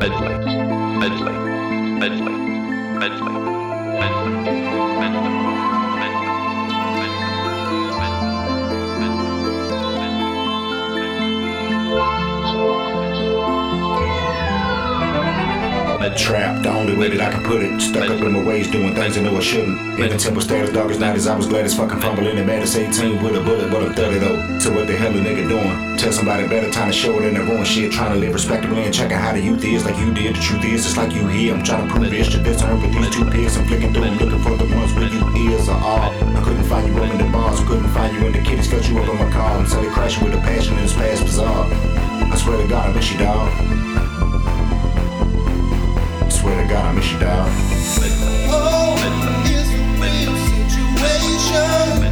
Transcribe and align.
Medley, 0.00 0.38
medley, 0.98 1.32
medley, 1.98 2.38
medley, 3.00 3.67
Trapped, 16.16 16.62
the 16.62 16.70
only 16.70 16.96
way 16.96 17.08
that 17.08 17.20
I 17.20 17.30
can 17.32 17.42
put 17.42 17.62
it. 17.62 17.80
Stuck 17.80 18.10
up 18.10 18.20
in 18.20 18.32
my 18.32 18.42
ways, 18.42 18.70
doing 18.70 18.94
things 18.94 19.16
I 19.16 19.22
know 19.22 19.36
I 19.36 19.40
shouldn't. 19.40 20.00
In 20.00 20.10
the 20.10 20.16
temple 20.16 20.42
state 20.42 20.62
as 20.62 20.72
dark 20.72 20.90
as 20.90 20.98
night 20.98 21.16
as 21.16 21.26
I 21.26 21.36
was 21.36 21.46
glad 21.46 21.64
as 21.64 21.76
fucking 21.76 22.00
fumbling 22.00 22.36
and 22.36 22.46
mad 22.46 22.62
as 22.62 22.76
18 22.76 23.22
with 23.22 23.36
a 23.36 23.40
bullet, 23.40 23.70
but 23.70 23.82
I'm 23.82 23.94
30 23.94 24.18
though. 24.18 24.58
So 24.58 24.72
what 24.74 24.86
the 24.86 24.96
hell 24.96 25.10
a 25.10 25.20
nigga 25.20 25.48
doing? 25.48 25.96
Tell 25.98 26.12
somebody 26.12 26.46
better 26.48 26.70
time 26.70 26.90
to 26.90 26.92
show 26.92 27.18
it 27.18 27.24
in 27.24 27.34
the 27.34 27.40
wrong 27.40 27.64
shit. 27.64 27.92
Trying 27.92 28.12
to 28.14 28.18
live 28.18 28.34
respectably 28.34 28.84
and 28.84 28.94
checking 28.94 29.16
how 29.16 29.32
the 29.32 29.40
youth 29.40 29.64
is 29.64 29.84
like 29.84 29.96
you 29.98 30.12
did. 30.12 30.36
The 30.36 30.40
truth 30.40 30.64
is, 30.64 30.86
it's 30.86 30.96
like 30.96 31.12
you 31.12 31.26
here. 31.28 31.54
I'm 31.54 31.62
trying 31.62 31.88
to 31.88 31.94
prove 31.94 32.10
this 32.10 32.28
to 32.32 32.38
this 32.38 32.60
turn 32.60 32.80
with 32.80 32.92
these 32.92 33.10
two 33.10 33.24
pigs. 33.30 33.56
I'm 33.56 33.66
flicking 33.66 33.92
through 33.92 34.04
them, 34.04 34.18
looking 34.18 34.42
for 34.42 34.56
the 34.56 34.74
ones 34.74 34.92
where 34.94 35.08
you 35.08 35.52
is 35.54 35.68
or 35.68 35.74
are. 35.74 36.12
I 36.12 36.42
couldn't 36.42 36.64
find 36.64 36.86
you 36.88 37.02
up 37.02 37.10
in 37.10 37.18
the 37.18 37.32
bars, 37.32 37.60
couldn't 37.60 37.88
find 37.88 38.14
you 38.14 38.26
in 38.26 38.32
the 38.32 38.42
kitties, 38.42 38.70
felt 38.70 38.88
you 38.88 38.98
up 38.98 39.08
on 39.08 39.18
my 39.18 39.30
car. 39.30 39.58
And 39.58 39.68
suddenly 39.68 39.92
crashing 39.92 40.24
with 40.24 40.34
a 40.34 40.40
passion 40.40 40.74
in 40.74 40.82
this 40.82 40.94
past 40.94 41.24
bizarre. 41.24 41.66
I 41.70 42.36
swear 42.36 42.60
to 42.60 42.68
God, 42.68 42.90
I 42.90 42.92
miss 42.92 43.10
you, 43.10 43.18
dog. 43.18 43.97
Swear 46.48 46.62
to 46.62 46.68
God, 46.72 46.84
I 46.86 46.92
miss 46.92 47.12
you, 47.12 47.18
dog. 47.18 47.50
Situation. 50.96 52.07